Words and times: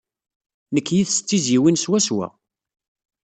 Nekk 0.73 0.87
yid-s 0.95 1.17
d 1.19 1.23
tizzyiwin 1.27 1.77
swaswa. 1.83 2.27